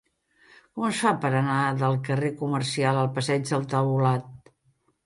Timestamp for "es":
0.87-1.01